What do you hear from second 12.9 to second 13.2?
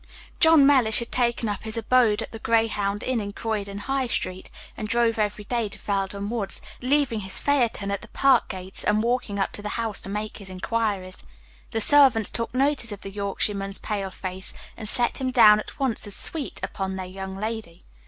of the